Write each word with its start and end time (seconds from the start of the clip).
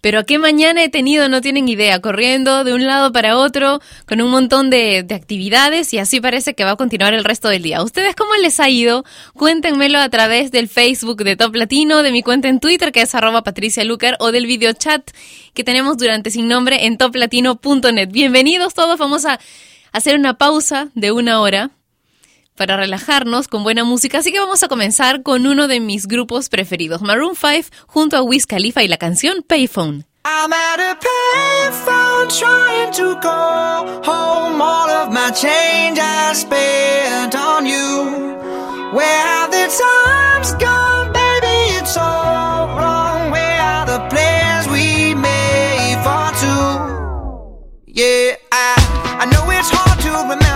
Pero 0.00 0.24
qué 0.24 0.38
mañana 0.38 0.82
he 0.82 0.88
tenido, 0.88 1.28
no 1.28 1.40
tienen 1.40 1.68
idea, 1.68 2.00
corriendo 2.00 2.64
de 2.64 2.72
un 2.72 2.86
lado 2.86 3.12
para 3.12 3.36
otro, 3.36 3.80
con 4.06 4.20
un 4.20 4.30
montón 4.30 4.70
de, 4.70 5.06
actividades 5.10 5.92
y 5.92 5.98
así 5.98 6.20
parece 6.20 6.54
que 6.54 6.64
va 6.64 6.72
a 6.72 6.76
continuar 6.76 7.14
el 7.14 7.24
resto 7.24 7.48
del 7.48 7.62
día. 7.62 7.82
¿Ustedes 7.82 8.14
cómo 8.14 8.34
les 8.36 8.60
ha 8.60 8.68
ido? 8.68 9.04
Cuéntenmelo 9.34 9.98
a 9.98 10.08
través 10.08 10.50
del 10.50 10.68
Facebook 10.68 11.24
de 11.24 11.36
Top 11.36 11.54
Latino, 11.54 12.02
de 12.02 12.12
mi 12.12 12.22
cuenta 12.22 12.48
en 12.48 12.60
Twitter 12.60 12.92
que 12.92 13.02
es 13.02 13.14
arroba 13.14 13.42
Patricia 13.42 13.84
Lucar 13.84 14.16
o 14.20 14.32
del 14.32 14.46
video 14.46 14.72
chat 14.72 15.10
que 15.54 15.64
tenemos 15.64 15.98
durante 15.98 16.30
sin 16.30 16.48
nombre 16.48 16.86
en 16.86 16.98
toplatino.net. 16.98 18.08
Bienvenidos 18.10 18.74
todos, 18.74 18.98
vamos 18.98 19.24
a 19.24 19.40
hacer 19.92 20.16
una 20.16 20.38
pausa 20.38 20.88
de 20.94 21.12
una 21.12 21.40
hora 21.40 21.70
para 22.58 22.76
relajarnos 22.76 23.48
con 23.48 23.62
buena 23.62 23.84
música, 23.84 24.18
así 24.18 24.32
que 24.32 24.40
vamos 24.40 24.62
a 24.62 24.68
comenzar 24.68 25.22
con 25.22 25.46
uno 25.46 25.68
de 25.68 25.80
mis 25.80 26.06
grupos 26.06 26.50
preferidos, 26.50 27.00
Maroon 27.00 27.34
5 27.34 27.68
junto 27.86 28.16
a 28.16 28.22
Wiz 28.22 28.46
Khalifa 28.46 28.82
y 28.82 28.88
la 28.88 28.98
canción 28.98 29.42
Payphone. 29.46 30.04
I'm 30.24 30.52
at 30.52 30.78
a 30.78 30.98
payphone 30.98 32.28
trying 32.28 32.92
to 32.92 33.18
call 33.20 33.86
home 34.04 34.60
all 34.60 34.90
of 34.90 35.10
my 35.10 35.30
change 35.30 35.98
I 35.98 36.34
spent 36.34 37.34
on 37.34 37.64
you. 37.64 38.36
Where 38.92 39.22
have 39.26 39.50
the 39.50 39.68
times 39.68 40.52
gone, 40.62 41.12
baby? 41.12 41.78
It's 41.80 41.96
all 41.96 42.66
wrong. 42.76 43.30
Where 43.30 43.60
are 43.62 43.86
the 43.86 44.00
plans 44.10 44.68
we 44.68 45.14
made 45.14 45.98
for 46.04 46.32
two? 46.42 47.86
Yeah, 47.86 48.36
I, 48.52 49.20
I 49.22 49.24
know 49.32 49.48
it's 49.50 49.70
hard 49.70 49.98
to 50.00 50.10
remember. 50.10 50.47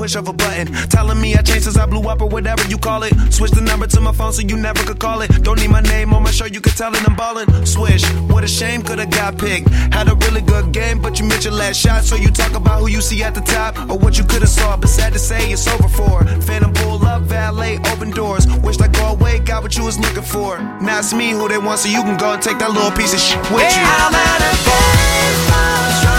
Push 0.00 0.16
of 0.16 0.28
a 0.28 0.32
button. 0.32 0.66
Telling 0.88 1.20
me 1.20 1.34
I 1.34 1.42
changed 1.42 1.64
since 1.64 1.76
I 1.76 1.86
blew 1.86 2.08
up 2.08 2.22
or 2.22 2.28
whatever 2.28 2.62
you 2.68 2.78
call 2.78 3.02
it. 3.02 3.12
Switch 3.30 3.50
the 3.50 3.60
number 3.60 3.86
to 3.86 4.00
my 4.00 4.12
phone 4.12 4.32
so 4.32 4.42
you 4.42 4.56
never 4.56 4.82
could 4.82 4.98
call 4.98 5.20
it. 5.20 5.28
Don't 5.42 5.60
need 5.60 5.70
my 5.70 5.82
name 5.82 6.14
on 6.14 6.22
my 6.22 6.30
shirt, 6.30 6.54
you 6.54 6.60
could 6.60 6.76
tell 6.76 6.94
it 6.94 7.06
I'm 7.06 7.14
ballin'. 7.16 7.66
Swish, 7.66 8.04
what 8.32 8.44
a 8.44 8.48
shame, 8.48 8.82
could've 8.82 9.10
got 9.10 9.36
picked. 9.38 9.68
Had 9.92 10.08
a 10.08 10.14
really 10.24 10.40
good 10.40 10.72
game, 10.72 11.00
but 11.00 11.18
you 11.18 11.26
missed 11.26 11.44
your 11.44 11.52
last 11.52 11.78
shot. 11.78 12.04
So 12.04 12.16
you 12.16 12.30
talk 12.30 12.54
about 12.54 12.80
who 12.80 12.88
you 12.88 13.00
see 13.02 13.22
at 13.22 13.34
the 13.34 13.42
top 13.42 13.76
or 13.90 13.98
what 13.98 14.16
you 14.18 14.24
could've 14.24 14.48
saw. 14.48 14.76
But 14.76 14.88
sad 14.88 15.12
to 15.12 15.18
say, 15.18 15.52
it's 15.52 15.68
over 15.68 15.88
for. 15.88 16.24
Phantom 16.48 16.72
pull 16.72 17.04
up, 17.04 17.22
valet, 17.22 17.78
open 17.92 18.10
doors. 18.10 18.46
Wished 18.64 18.80
I 18.80 18.88
go 18.88 19.08
away, 19.16 19.38
got 19.40 19.62
what 19.62 19.76
you 19.76 19.84
was 19.84 19.98
looking 19.98 20.22
for. 20.22 20.58
Now 20.80 21.00
it's 21.00 21.12
me 21.12 21.30
who 21.30 21.46
they 21.48 21.58
want, 21.58 21.80
so 21.80 21.88
you 21.88 22.02
can 22.02 22.16
go 22.16 22.32
and 22.32 22.39
take 22.40 22.58
that 22.58 22.70
little 22.70 22.90
piece 22.92 23.12
of 23.12 23.20
shit 23.20 23.38
with 23.52 23.68
you. 23.76 26.09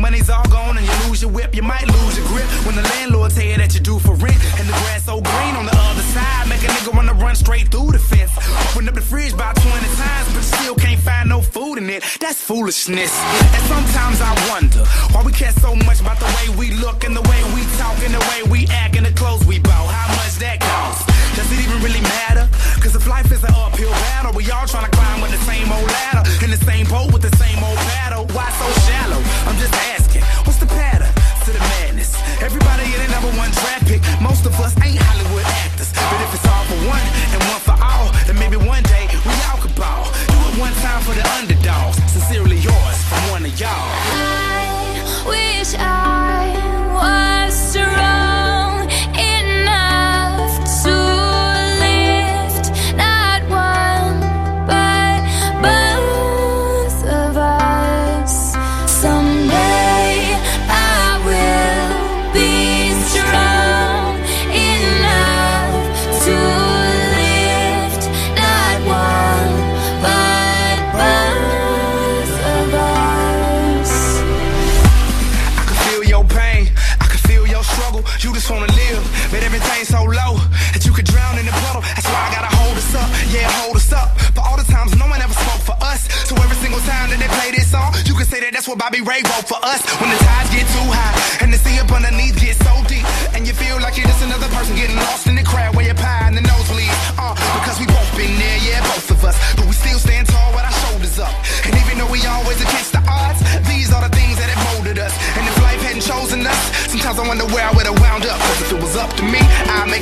Money's 0.00 0.30
all 0.30 0.48
gone 0.48 0.78
and 0.78 0.86
you 0.86 0.94
lose 1.08 1.20
your 1.22 1.30
whip, 1.30 1.54
you 1.54 1.62
might 1.62 1.86
lose 1.86 2.16
your 2.16 2.26
grip. 2.28 2.48
When 2.64 2.74
the 2.74 2.82
landlord 2.82 3.30
tell 3.32 3.44
you 3.44 3.56
that 3.58 3.74
you're 3.74 3.82
due 3.82 3.98
for 3.98 4.14
rent 4.14 4.40
and 4.58 4.66
the 4.66 4.72
grass 4.82 5.04
so 5.04 5.20
green 5.20 5.54
on 5.60 5.66
the 5.66 5.76
other 5.76 6.02
side, 6.14 6.48
make 6.48 6.62
a 6.64 6.72
nigga 6.72 6.94
wanna 6.94 7.12
run 7.14 7.34
straight 7.36 7.68
through 7.68 7.92
the 7.92 7.98
fence. 7.98 8.32
Open 8.72 8.88
up 8.88 8.94
the 8.94 9.00
fridge 9.00 9.32
about 9.32 9.56
20 9.56 9.70
times, 10.00 10.26
but 10.32 10.42
still 10.42 10.74
can't 10.74 11.00
find 11.00 11.28
no 11.28 11.40
food 11.42 11.76
in 11.76 11.90
it. 11.90 12.02
That's 12.18 12.40
foolishness. 12.40 13.12
And 13.54 13.64
sometimes 13.68 14.20
I 14.20 14.32
wonder 14.48 14.82
why 15.12 15.22
we 15.22 15.32
care 15.32 15.52
so 15.52 15.74
much 15.86 16.00
about 16.00 16.18
the 16.18 16.30
way 16.40 16.48
we 16.56 16.72
look 16.80 17.04
and 17.04 17.14
the 17.14 17.22
way 17.28 17.40
we 17.54 17.62
talk 17.76 17.98
and 18.00 18.14
the 18.14 18.24
way 18.32 18.40
we 18.50 18.66
act 18.72 18.96
and 18.96 19.04
the 19.04 19.12
clothes 19.12 19.44
we 19.44 19.58
bought. 19.58 19.92
How 19.92 20.08
much 20.16 20.34
that 20.40 20.60
cost? 20.60 21.06
Does 21.36 21.50
it 21.52 21.60
even 21.60 21.78
really 21.82 22.00
matter? 22.00 22.48
Cause 22.80 22.96
if 22.96 23.06
life 23.06 23.30
is 23.30 23.44
an 23.44 23.52
uphill 23.54 23.92
battle, 24.08 24.32
we 24.32 24.50
all 24.50 24.66
trying 24.66 24.88
to 24.90 24.94
climb 24.96 25.20
with 25.20 25.30
the 25.30 25.42
same 25.44 25.70
old 25.70 25.84
ladder, 25.84 26.24
in 26.44 26.50
the 26.50 26.62
same 26.64 26.86
boat 26.86 27.12
with 27.12 27.22
the 27.22 27.34
same 27.36 27.62
old 27.62 27.76
paddle. 27.92 28.24
Why 28.32 28.48
so 28.56 28.79
just 29.60 29.74
ask. 29.74 29.99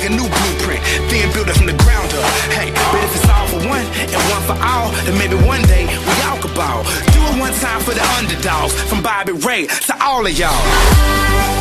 A 0.09 0.15
new 0.15 0.27
blueprint, 0.27 0.81
then 1.09 1.31
build 1.33 1.47
it 1.47 1.55
from 1.55 1.67
the 1.67 1.77
ground 1.83 2.09
up. 2.13 2.25
Hey, 2.57 2.71
but 2.91 3.03
if 3.03 3.15
it's 3.15 3.29
all 3.29 3.47
for 3.47 3.61
one 3.67 3.85
and 3.85 4.21
one 4.33 4.43
for 4.49 4.57
all, 4.57 4.91
then 5.05 5.17
maybe 5.17 5.35
one 5.45 5.61
day 5.63 5.85
we 5.85 6.13
all 6.25 6.37
could 6.41 6.53
ball. 6.55 6.83
Do 7.13 7.19
it 7.21 7.39
one 7.39 7.53
time 7.53 7.81
for 7.81 7.93
the 7.93 8.05
underdogs, 8.17 8.73
from 8.89 9.01
Bobby 9.01 9.33
Ray 9.33 9.67
to 9.67 9.93
all 10.03 10.25
of 10.25 10.33
y'all. 10.37 11.58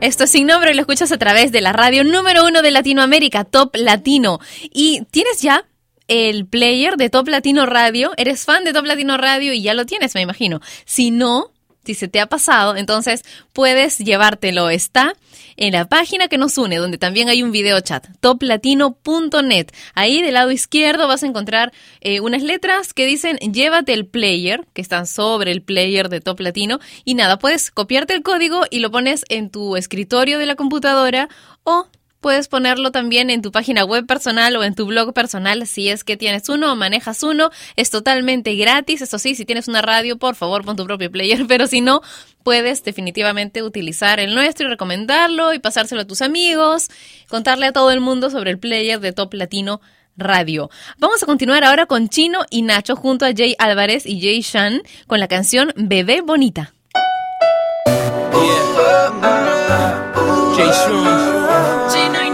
Esto 0.00 0.24
es 0.24 0.30
sin 0.30 0.46
nombre, 0.46 0.74
lo 0.74 0.80
escuchas 0.80 1.12
a 1.12 1.18
través 1.18 1.52
de 1.52 1.60
la 1.60 1.74
radio 1.74 2.04
número 2.04 2.46
uno 2.46 2.62
de 2.62 2.70
Latinoamérica, 2.70 3.44
Top 3.44 3.76
Latino. 3.76 4.40
Y 4.72 5.02
tienes 5.10 5.42
ya 5.42 5.66
el 6.08 6.46
player 6.46 6.96
de 6.96 7.10
Top 7.10 7.28
Latino 7.28 7.66
Radio. 7.66 8.12
Eres 8.16 8.46
fan 8.46 8.64
de 8.64 8.72
Top 8.72 8.86
Latino 8.86 9.18
Radio 9.18 9.52
y 9.52 9.60
ya 9.60 9.74
lo 9.74 9.84
tienes, 9.84 10.14
me 10.14 10.22
imagino. 10.22 10.60
Si 10.86 11.10
no, 11.10 11.52
si 11.84 11.94
se 11.94 12.08
te 12.08 12.20
ha 12.20 12.26
pasado, 12.26 12.76
entonces 12.76 13.22
puedes 13.52 13.98
llevártelo. 13.98 14.70
Está 14.70 15.14
en 15.56 15.72
la 15.72 15.88
página 15.88 16.28
que 16.28 16.38
nos 16.38 16.56
une, 16.58 16.76
donde 16.76 16.98
también 16.98 17.28
hay 17.28 17.42
un 17.42 17.52
video 17.52 17.80
chat, 17.80 18.06
toplatino.net. 18.20 19.66
Ahí 19.94 20.22
del 20.22 20.34
lado 20.34 20.50
izquierdo 20.50 21.08
vas 21.08 21.22
a 21.22 21.26
encontrar 21.26 21.72
eh, 22.00 22.20
unas 22.20 22.42
letras 22.42 22.94
que 22.94 23.06
dicen 23.06 23.36
llévate 23.38 23.92
el 23.92 24.06
player, 24.06 24.66
que 24.72 24.82
están 24.82 25.06
sobre 25.06 25.52
el 25.52 25.62
player 25.62 26.08
de 26.08 26.20
Top 26.20 26.40
Latino. 26.40 26.80
Y 27.04 27.14
nada, 27.14 27.38
puedes 27.38 27.70
copiarte 27.70 28.14
el 28.14 28.22
código 28.22 28.62
y 28.70 28.78
lo 28.78 28.90
pones 28.90 29.24
en 29.28 29.50
tu 29.50 29.76
escritorio 29.76 30.38
de 30.38 30.46
la 30.46 30.56
computadora 30.56 31.28
o 31.64 31.88
Puedes 32.20 32.48
ponerlo 32.48 32.92
también 32.92 33.30
en 33.30 33.40
tu 33.40 33.50
página 33.50 33.84
web 33.84 34.06
personal 34.06 34.54
o 34.56 34.62
en 34.62 34.74
tu 34.74 34.84
blog 34.84 35.14
personal 35.14 35.66
si 35.66 35.88
es 35.88 36.04
que 36.04 36.18
tienes 36.18 36.50
uno 36.50 36.70
o 36.70 36.76
manejas 36.76 37.22
uno. 37.22 37.50
Es 37.76 37.88
totalmente 37.88 38.54
gratis. 38.56 39.00
Eso 39.00 39.18
sí, 39.18 39.34
si 39.34 39.46
tienes 39.46 39.68
una 39.68 39.80
radio, 39.80 40.18
por 40.18 40.34
favor, 40.34 40.62
pon 40.62 40.76
tu 40.76 40.84
propio 40.84 41.10
player. 41.10 41.46
Pero 41.48 41.66
si 41.66 41.80
no, 41.80 42.02
puedes 42.42 42.84
definitivamente 42.84 43.62
utilizar 43.62 44.20
el 44.20 44.34
nuestro 44.34 44.66
y 44.66 44.70
recomendarlo 44.70 45.54
y 45.54 45.60
pasárselo 45.60 46.02
a 46.02 46.06
tus 46.06 46.20
amigos, 46.20 46.88
contarle 47.28 47.66
a 47.66 47.72
todo 47.72 47.90
el 47.90 48.00
mundo 48.00 48.28
sobre 48.28 48.50
el 48.50 48.58
player 48.58 49.00
de 49.00 49.12
Top 49.12 49.32
Latino 49.32 49.80
Radio. 50.16 50.68
Vamos 50.98 51.22
a 51.22 51.26
continuar 51.26 51.64
ahora 51.64 51.86
con 51.86 52.10
Chino 52.10 52.40
y 52.50 52.60
Nacho 52.60 52.96
junto 52.96 53.24
a 53.24 53.32
Jay 53.34 53.56
Álvarez 53.58 54.04
y 54.04 54.20
Jay 54.20 54.42
Shan 54.42 54.82
con 55.06 55.20
la 55.20 55.28
canción 55.28 55.72
Bebé 55.76 56.20
Bonita. 56.20 56.74
Jay 60.60 60.72
Sean. 60.72 62.29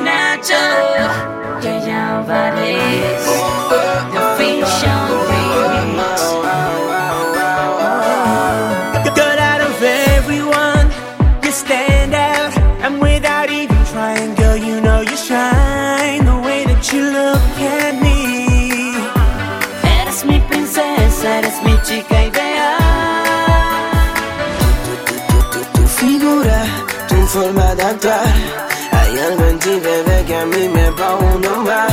Hay 27.87 29.17
algo 29.17 29.45
en 29.47 29.59
ti, 29.61 29.79
bebé, 29.79 30.25
que 30.27 30.35
a 30.35 30.45
mí 30.45 30.69
me 30.69 30.91
va 30.91 31.15
uno 31.15 31.63
más. 31.63 31.93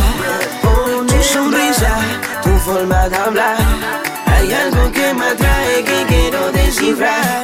Tu 1.07 1.23
sonrisa, 1.23 1.95
tu 2.41 2.49
forma 2.65 3.09
de 3.09 3.15
hablar. 3.15 3.57
Hay 4.25 4.51
algo 4.53 4.91
que 4.91 5.13
me 5.13 5.25
atrae 5.25 5.83
que 5.83 6.05
quiero 6.07 6.51
descifrar. 6.51 7.43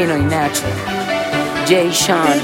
Y 0.00 0.06
Nacho. 0.06 0.62
Jay 1.68 1.92
Sean. 1.92 2.40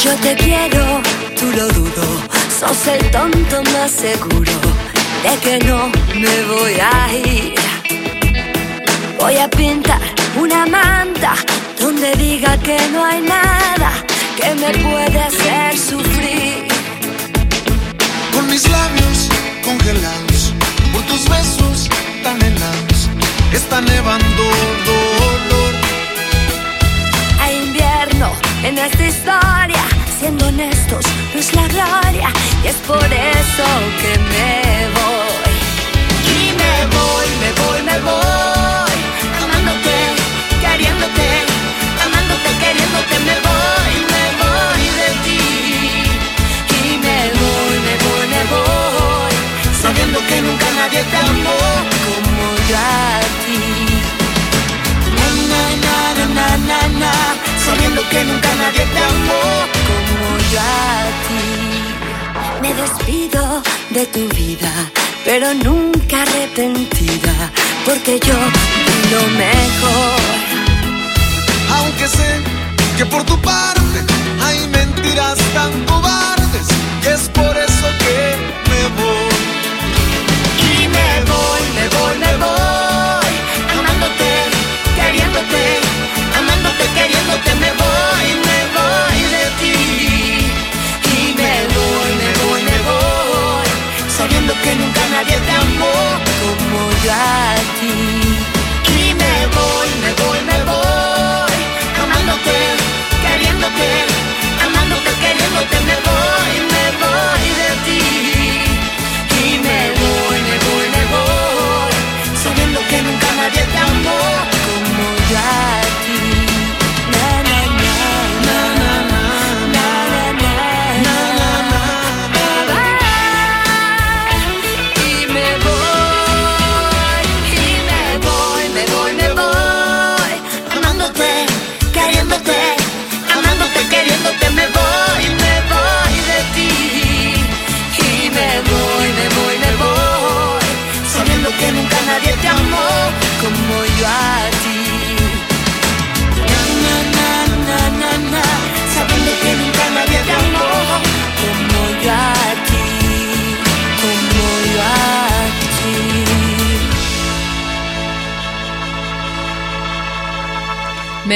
Yo 0.00 0.16
te 0.16 0.34
quiero, 0.34 1.00
tú 1.38 1.52
lo 1.56 1.68
dudo. 1.68 2.02
Sos 2.58 2.88
el 2.88 3.10
tonto 3.12 3.62
más 3.74 3.92
seguro 3.92 4.52
de 5.22 5.38
que 5.38 5.64
no 5.66 5.88
me 6.16 6.42
voy 6.52 6.74
a 6.80 7.14
ir. 7.14 7.54
Voy 9.20 9.36
a 9.36 9.48
pintar 9.50 10.00
una 10.36 10.66
manta 10.66 11.36
donde 11.78 12.10
diga 12.16 12.58
que 12.58 12.76
no 12.92 13.04
hay 13.04 13.20
nada 13.20 13.92
que 14.36 14.52
me 14.56 14.72
puede 14.72 15.20
hacer 15.20 15.78
sufrir. 15.78 16.73
Mis 18.54 18.68
labios 18.68 19.28
congelados, 19.64 20.54
por 20.92 21.02
tus 21.06 21.28
besos 21.28 21.88
tan 22.22 22.40
helados, 22.40 23.08
está 23.52 23.80
nevando 23.80 24.44
dolor. 24.86 25.74
Hay 27.40 27.56
invierno 27.64 28.30
en 28.62 28.78
esta 28.78 29.08
historia, 29.08 29.84
siendo 30.20 30.46
honestos, 30.46 31.04
no 31.34 31.40
es 31.40 31.52
la 31.52 31.66
gloria 31.66 32.28
y 32.62 32.68
es 32.68 32.76
por 32.86 33.12
eso 33.12 33.66
que 34.00 34.12
me 34.32 34.88
voy. 34.98 35.54
Y 36.38 36.52
me 36.60 36.76
voy, 36.94 37.26
me 37.42 37.50
voy, 37.60 37.82
me 37.82 37.98
voy, 38.08 38.63
que 50.34 50.42
nunca 50.42 50.66
nadie 50.80 51.02
te 51.10 51.16
amó 51.16 51.58
como 51.94 52.46
yo 52.68 52.76
a 52.76 53.20
ti. 53.44 53.60
Na, 55.18 55.26
na, 55.50 55.62
na, 55.84 55.96
na, 56.18 56.26
na, 56.38 56.48
na, 56.68 56.80
na, 57.02 57.12
sabiendo 57.64 58.00
que 58.10 58.24
nunca 58.24 58.50
nadie 58.62 58.84
te 58.94 59.00
amó 59.12 59.42
como 59.86 60.28
yo 60.52 60.60
a 60.60 61.02
ti. 61.26 61.44
Me 62.62 62.70
despido 62.82 63.62
de 63.90 64.06
tu 64.06 64.28
vida, 64.40 64.72
pero 65.24 65.54
nunca 65.54 66.22
arrepentida, 66.22 67.34
porque 67.84 68.18
yo 68.18 68.38
lo 69.12 69.22
mejor. 69.44 70.20
Aunque 71.76 72.08
sé 72.08 72.30
que 72.96 73.06
por 73.06 73.22
tu 73.22 73.40
parte 73.40 73.98
hay 74.44 74.66
mentiras 74.68 75.38
tan 75.54 75.72
cobardes, 75.84 76.66
y 77.04 77.06
es 77.06 77.28
por 77.28 77.56
eso 77.56 77.86
que 78.02 78.16
me 78.70 79.02
voy. 79.02 79.23
Me 82.36 82.44
voy, 82.44 83.34
amándote, 83.78 84.30
queriéndote, 84.96 85.62
amándote, 86.38 86.84
queriéndote, 86.96 87.54
me 87.62 87.70
voy, 87.82 88.26
me 88.48 88.60
voy 88.76 89.18
de 89.34 89.44
ti. 89.60 89.76
Y 91.14 91.34
me 91.38 91.54
voy, 91.74 92.10
me 92.20 92.30
voy, 92.42 92.62
me 92.62 92.78
voy, 92.88 93.66
sabiendo 94.16 94.52
que 94.62 94.74
nunca 94.74 95.00
nadie 95.12 95.36
te 95.46 95.52
amó 95.52 95.94
como 96.40 96.90
yo 97.04 97.53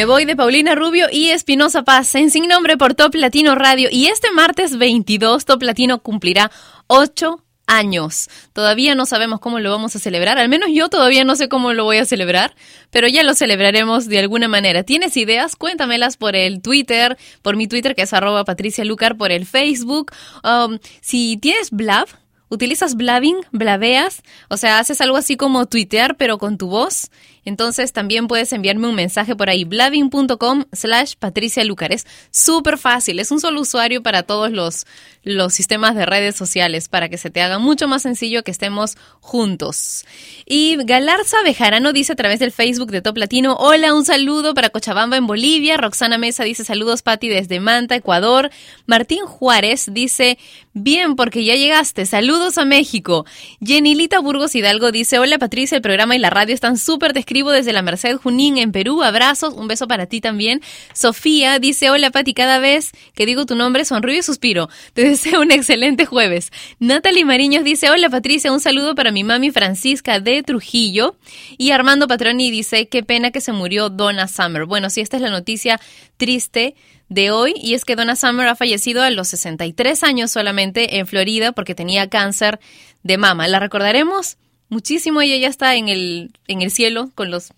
voy 0.09 0.25
de 0.25 0.37
Paulina 0.37 0.75
Rubio 0.75 1.09
y 1.13 1.33
Espinosa 1.33 1.83
Paz 1.83 2.15
en 2.15 2.31
Sin 2.31 2.49
Nombre 2.49 2.79
por 2.79 2.95
Top 2.95 3.15
Latino 3.15 3.55
Radio. 3.55 3.91
Y 3.93 4.07
este 4.07 4.31
martes 4.31 4.79
22 4.79 5.45
Top 5.45 5.63
Latino 5.63 5.99
cumplirá 5.99 6.51
8 6.87 7.45
años. 7.67 8.31
Todavía 8.55 8.95
no 8.95 9.05
sabemos 9.05 9.39
cómo 9.39 9.61
lo 9.61 9.71
vamos 9.71 9.95
a 9.95 9.99
celebrar. 9.99 10.39
Al 10.39 10.49
menos 10.49 10.71
yo 10.73 10.89
todavía 10.89 11.25
no 11.25 11.37
sé 11.37 11.51
cómo 11.51 11.75
lo 11.75 11.85
voy 11.85 11.99
a 11.99 12.07
celebrar, 12.07 12.57
pero 12.89 13.07
ya 13.07 13.23
lo 13.23 13.35
celebraremos 13.35 14.07
de 14.07 14.19
alguna 14.19 14.49
manera. 14.49 14.83
¿Tienes 14.83 15.15
ideas? 15.19 15.57
Cuéntamelas 15.57 16.17
por 16.17 16.37
el 16.37 16.63
Twitter, 16.63 17.19
por 17.43 17.57
mi 17.57 17.69
Twitter 17.69 17.95
que 17.95 18.03
es 18.03 18.15
arroba 18.15 18.47
Patricia 18.47 18.87
Lucar, 18.87 19.19
por 19.19 19.31
el 19.31 19.45
Facebook. 19.45 20.13
Um, 20.43 20.79
si 21.03 21.37
tienes 21.37 21.71
Blab, 21.71 22.09
¿Utilizas 22.51 22.95
blabbing? 22.95 23.37
¿Blabeas? 23.53 24.23
O 24.49 24.57
sea, 24.57 24.79
haces 24.79 25.03
algo 25.03 25.19
así 25.19 25.37
como 25.37 25.67
tuitear, 25.67 26.17
pero 26.17 26.39
con 26.39 26.57
tu 26.57 26.69
voz. 26.69 27.11
Entonces 27.45 27.93
también 27.93 28.29
puedes 28.29 28.53
enviarme 28.53 28.89
un 28.89 28.95
mensaje 28.95 29.35
por 29.37 29.49
ahí, 29.49 29.65
blabbing.com 29.65 30.65
slash 30.73 31.15
Patricia 31.19 31.65
Lucar. 31.65 31.93
Es 31.93 32.07
súper 32.31 32.79
fácil, 32.79 33.19
es 33.19 33.31
un 33.31 33.41
solo 33.41 33.61
usuario 33.61 34.03
para 34.03 34.23
todos 34.23 34.51
los, 34.53 34.87
los 35.29 35.55
sistemas 35.55 35.95
de 35.95 36.05
redes 36.05 36.35
sociales, 36.35 36.89
para 36.89 37.09
que 37.09 37.17
se 37.17 37.31
te 37.31 37.41
haga 37.41 37.59
mucho 37.61 37.87
más 37.87 38.03
sencillo 38.03 38.43
que 38.43 38.51
estemos 38.51 38.97
juntos. 39.21 40.05
Y 40.45 40.77
Galarza 40.85 41.37
Bejarano 41.45 41.93
dice 41.93 42.15
a 42.15 42.17
través 42.17 42.41
del 42.41 42.51
Facebook 42.51 42.91
de 42.91 43.03
Top 43.03 43.17
Latino, 43.17 43.55
hola, 43.55 43.95
un 43.95 44.05
saludo 44.05 44.55
para 44.55 44.71
Cochabamba 44.71 45.17
en 45.17 45.29
Bolivia. 45.29 45.77
Roxana 45.77 46.19
Mesa 46.19 46.43
dice 46.43 46.65
saludos, 46.65 47.03
Pati, 47.03 47.29
desde 47.29 47.61
Manta, 47.61 47.95
Ecuador. 47.95 48.51
Martín 48.87 49.25
Juárez 49.27 49.87
dice, 49.93 50.39
bien, 50.73 51.15
porque 51.15 51.45
ya 51.45 51.55
llegaste, 51.55 52.05
saludos 52.05 52.59
a 52.59 52.65
México. 52.65 53.27
Jenilita 53.65 54.19
Burgos 54.19 54.57
Hidalgo 54.57 54.91
dice, 54.91 55.21
hola 55.21 55.39
Patricia, 55.39 55.77
el 55.77 55.83
programa 55.83 56.17
y 56.17 56.19
la 56.19 56.31
radio 56.31 56.53
están 56.53 56.79
súper 56.79 57.13
descritos 57.13 57.29
escribo 57.29 57.51
desde 57.51 57.75
la 57.75 57.83
Merced 57.83 58.17
Junín 58.17 58.57
en 58.57 58.73
Perú. 58.73 59.03
Abrazos, 59.03 59.53
un 59.53 59.69
beso 59.69 59.87
para 59.87 60.07
ti 60.07 60.23
también. 60.23 60.63
Sofía 60.95 61.59
dice, 61.59 61.91
hola 61.91 62.11
Pati, 62.11 62.33
cada 62.33 62.59
vez 62.59 62.93
que 63.15 63.27
digo 63.27 63.45
tu 63.45 63.55
nombre 63.55 63.85
sonrío 63.85 64.21
y 64.21 64.23
suspiro. 64.23 64.71
Te 64.95 65.03
un 65.27 65.51
excelente 65.51 66.07
jueves. 66.07 66.51
Natalie 66.79 67.25
Mariños 67.25 67.65
dice, 67.65 67.91
hola 67.91 68.09
Patricia, 68.09 68.53
un 68.53 68.61
saludo 68.61 68.95
para 68.95 69.11
mi 69.11 69.25
mami 69.25 69.51
Francisca 69.51 70.21
de 70.21 70.43
Trujillo. 70.43 71.17
Y 71.57 71.71
Armando 71.73 72.07
Patroni 72.07 72.51
dice, 72.51 72.89
qué 72.89 73.03
pena 73.03 73.31
que 73.31 73.41
se 73.41 73.53
murió 73.53 73.91
Donna 73.91 74.29
Summer. 74.29 74.65
Bueno, 74.65 74.91
sí, 74.91 75.01
esta 75.01 75.17
es 75.17 75.23
la 75.23 75.31
noticia 75.31 75.81
triste 76.17 76.75
de 77.09 77.31
hoy 77.31 77.55
y 77.57 77.75
es 77.75 77.85
que 77.85 77.97
Donna 77.97 78.17
Summer 78.17 78.49
ha 78.49 78.57
fallecido 78.57 79.03
a 79.03 79.11
los 79.11 79.29
63 79.29 80.03
años 80.05 80.31
solamente 80.31 80.99
en 80.99 81.07
Florida 81.07 81.53
porque 81.53 81.75
tenía 81.75 82.09
cáncer 82.09 82.61
de 83.03 83.19
mama. 83.19 83.49
¿La 83.49 83.61
recordaremos? 83.61 84.37
Muchísimo, 84.69 85.23
ella 85.23 85.37
ya 85.37 85.49
está 85.49 85.75
en 85.77 85.89
el, 85.89 86.33
en 86.47 86.61
el 86.61 86.71
cielo 86.71 87.11
con 87.15 87.31
los 87.31 87.53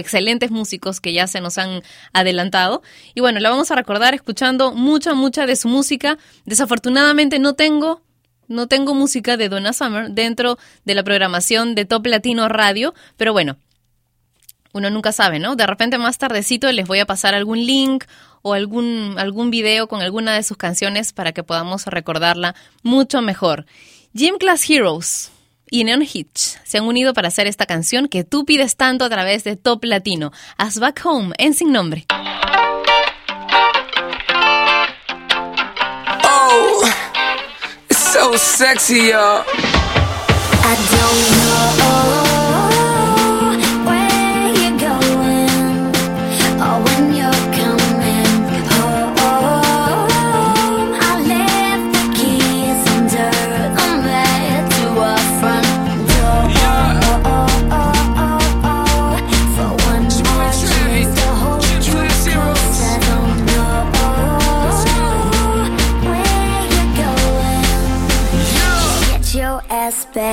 excelentes 0.00 0.50
músicos 0.50 1.00
que 1.00 1.12
ya 1.12 1.26
se 1.26 1.40
nos 1.40 1.58
han 1.58 1.82
adelantado. 2.12 2.82
Y 3.14 3.20
bueno, 3.20 3.40
la 3.40 3.50
vamos 3.50 3.70
a 3.70 3.74
recordar 3.74 4.14
escuchando 4.14 4.72
mucha, 4.72 5.14
mucha 5.14 5.46
de 5.46 5.56
su 5.56 5.68
música. 5.68 6.18
Desafortunadamente 6.44 7.38
no 7.38 7.54
tengo, 7.54 8.02
no 8.48 8.68
tengo 8.68 8.94
música 8.94 9.36
de 9.36 9.48
Donna 9.48 9.72
Summer 9.72 10.10
dentro 10.10 10.58
de 10.84 10.94
la 10.94 11.02
programación 11.02 11.74
de 11.74 11.84
Top 11.84 12.06
Latino 12.06 12.48
Radio, 12.48 12.94
pero 13.16 13.32
bueno, 13.32 13.56
uno 14.72 14.90
nunca 14.90 15.12
sabe, 15.12 15.38
¿no? 15.38 15.56
De 15.56 15.66
repente 15.66 15.98
más 15.98 16.18
tardecito 16.18 16.70
les 16.70 16.86
voy 16.86 16.98
a 16.98 17.06
pasar 17.06 17.34
algún 17.34 17.64
link 17.64 18.04
o 18.42 18.52
algún, 18.52 19.14
algún 19.18 19.50
video 19.50 19.88
con 19.88 20.02
alguna 20.02 20.34
de 20.34 20.42
sus 20.42 20.56
canciones 20.56 21.12
para 21.12 21.32
que 21.32 21.42
podamos 21.42 21.86
recordarla 21.86 22.54
mucho 22.82 23.22
mejor. 23.22 23.66
Gym 24.12 24.36
Class 24.38 24.68
Heroes 24.68 25.32
y 25.70 25.84
Neon 25.84 26.02
Hitch 26.02 26.58
se 26.64 26.78
han 26.78 26.84
unido 26.84 27.14
para 27.14 27.28
hacer 27.28 27.46
esta 27.46 27.66
canción 27.66 28.08
que 28.08 28.24
tú 28.24 28.44
pides 28.44 28.76
tanto 28.76 29.04
a 29.04 29.10
través 29.10 29.44
de 29.44 29.56
Top 29.56 29.84
Latino, 29.84 30.32
As 30.56 30.78
Back 30.78 31.00
Home, 31.04 31.34
en 31.38 31.54
Sin 31.54 31.72
Nombre. 31.72 32.06
Oh, 36.24 36.90
it's 37.88 37.98
so 37.98 38.36
sexy, 38.36 39.10
y'all. 39.10 39.44
I 40.68 40.74
don't 40.90 42.20
know 42.20 42.25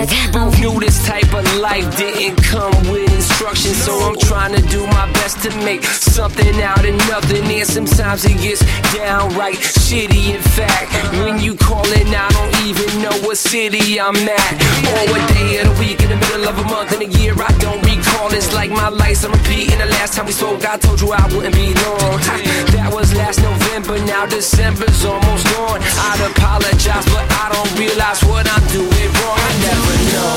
back 0.06 0.34
both 0.34 0.60
knew 0.60 0.80
this 0.80 1.06
type 1.06 1.34
of 1.34 1.46
life 1.60 1.86
didn't 1.98 2.42
come 2.44 2.74
with 2.92 3.14
instructions, 3.14 3.78
so 3.78 3.94
I'm 4.00 4.18
trying 4.18 4.54
to 4.56 4.62
do 4.70 4.86
my 4.88 5.12
best 5.14 5.42
to 5.44 5.50
make 5.64 5.84
something 5.84 6.62
out 6.62 6.86
of 6.86 6.96
nothing. 7.10 7.44
And 7.46 7.68
sometimes 7.68 8.26
it 8.26 8.38
gets 8.42 8.62
downright 8.94 9.56
shitty. 9.56 10.36
In 10.36 10.42
fact, 10.42 10.92
when 11.20 11.40
you 11.40 11.56
callin', 11.56 12.14
I 12.14 12.30
don't 12.32 12.56
even 12.66 13.02
know 13.02 13.16
what 13.28 13.38
city 13.38 14.00
I'm 14.00 14.16
at, 14.16 14.54
or 14.92 15.02
what 15.12 15.24
day 15.34 15.62
of 15.62 15.68
the 15.70 15.76
week 15.80 16.02
in 16.02 16.10
the 16.10 16.18
middle 16.18 16.48
of 16.48 16.58
a 16.58 16.64
month 16.64 16.94
in 16.94 17.02
a 17.02 17.12
year. 17.20 17.34
I 17.38 17.52
don't 17.60 17.82
recall. 17.86 18.34
It's 18.34 18.54
like 18.54 18.72
my 18.72 18.90
life's 18.90 19.24
on 19.26 19.32
repeat. 19.32 19.72
And 19.72 19.82
the 19.82 19.92
last 19.98 20.14
time 20.14 20.26
we 20.26 20.32
spoke, 20.32 20.66
I 20.66 20.78
told 20.78 21.02
you 21.02 21.12
I 21.12 21.26
wouldn't 21.34 21.56
be 21.56 21.74
long. 21.86 22.18
Ha, 22.28 22.36
that 22.74 22.94
was 22.94 23.14
last 23.16 23.42
November. 23.42 24.00
Now 24.06 24.26
December's 24.26 25.06
almost 25.06 25.46
gone. 25.54 25.80
I'd 25.82 26.22
apologize, 26.32 27.06
but 27.14 27.26
I 27.32 27.52
don't 27.54 27.80
realize 27.80 28.24
what 28.24 28.48
I'm 28.50 28.66
doing 28.74 29.10
wrong. 29.22 29.38
I 29.38 29.52
never 29.62 29.93
know. 30.12 30.36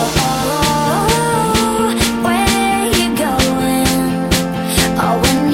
where 2.25 2.87
you 2.99 3.09
going 3.16 3.88
oh, 4.99 5.23
or 5.25 5.45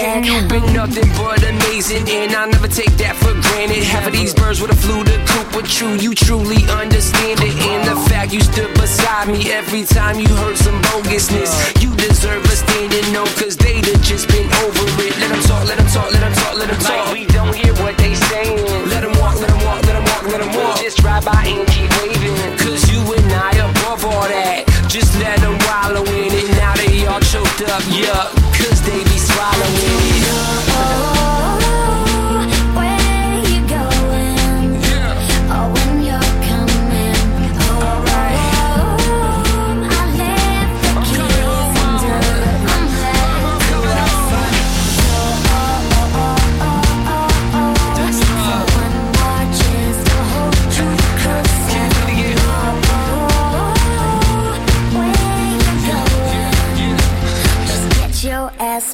ass 0.00 0.16
back 0.16 0.24
You've 0.24 0.48
been 0.48 0.72
nothing 0.72 1.08
but 1.16 1.42
amazing, 1.42 2.08
and 2.08 2.32
I 2.32 2.46
never 2.46 2.68
take 2.68 2.92
that 2.98 3.16
for 3.16 3.32
granted. 3.32 3.84
Half 3.84 4.06
of 4.06 4.12
these 4.12 4.34
birds 4.34 4.60
would 4.60 4.70
have 4.70 4.80
flew 4.80 5.04
the 5.04 5.18
coop 5.26 5.56
with 5.56 5.70
you. 5.80 5.88
You 6.00 6.14
truly 6.14 6.62
understand 6.70 7.40
it, 7.42 7.54
and 7.54 7.88
the 7.88 7.96
fact 8.08 8.32
you 8.32 8.40
stood 8.40 8.72
beside 8.74 9.28
me 9.28 9.52
every 9.52 9.84
time 9.84 10.18
you 10.18 10.28
heard 10.28 10.56
some 10.56 10.80
bogusness. 10.82 11.52
You 11.82 11.94
deserve 11.96 12.44
a 12.44 12.56
standing 12.56 13.12
no, 13.12 13.24
cause 13.38 13.56
they'd 13.56 13.84
have 13.86 14.02
just 14.02 14.28
been 14.28 14.48
over 14.64 14.84
it. 15.04 15.12
Let 15.20 15.30
them 15.30 15.42
talk, 15.44 15.64
let 15.68 15.78
them 15.78 15.88
talk, 15.88 16.10
let 16.12 16.20
them 16.20 16.34
talk, 16.34 16.54
let 16.56 16.68
them 16.68 16.80
talk. 16.80 17.06
Like 17.06 17.12
we 17.12 17.26
don't 17.26 17.54
hear 17.54 17.74
what 17.82 17.96
they 17.98 18.14
saying. 18.14 18.88
Let 18.88 19.02
them 19.02 19.14
walk, 19.20 19.36
let 19.40 19.48
them 19.48 19.62
walk, 19.64 19.80
let 19.86 19.94
them 19.94 20.04
walk, 20.04 20.24
let 20.32 20.40
them 20.40 20.52
walk. 20.56 20.80
Just 20.80 20.98
drive 20.98 21.24
by 21.24 21.44
and 21.44 21.66
keep 21.68 21.90
waving, 22.00 22.36
cause 22.58 22.88
you 22.90 23.00
and 23.00 23.32
I 23.32 23.50
above 23.68 24.04
all 24.04 24.26
that. 24.28 24.64
Just 24.88 25.14
let 25.20 25.38
them 25.40 25.56
wallow 25.68 26.04
in 26.18 26.30
it. 26.32 26.48
Now 26.56 26.74
they 26.74 27.06
all 27.06 27.20
choked 27.20 27.62
up, 27.68 27.82
yeah, 27.88 28.49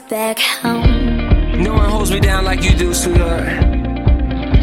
back 0.08 0.38
home. 0.38 1.62
No 1.62 1.74
one 1.74 1.90
holds 1.90 2.10
me 2.10 2.20
down 2.20 2.44
like 2.44 2.62
you 2.62 2.76
do, 2.76 2.94
sweetheart. 2.94 3.46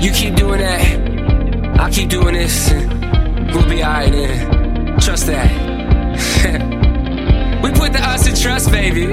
You 0.01 0.12
keep 0.12 0.36
doing 0.36 0.60
that, 0.60 1.79
I'll 1.79 1.91
keep 1.91 2.10
doing 2.10 2.34
this, 2.34 2.71
and 2.71 3.51
we'll 3.53 3.67
be 3.67 3.84
alright 3.84 4.12
then. 4.12 4.99
Trust 4.99 5.27
that. 5.27 5.49
we 7.63 7.71
put 7.71 7.93
the 7.93 7.99
us 8.01 8.27
in 8.27 8.36
trust, 8.36 8.71
baby. 8.71 9.08